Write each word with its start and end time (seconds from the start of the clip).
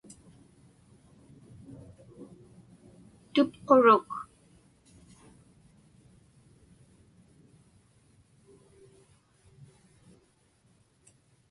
Tupquruk. 3.33 4.09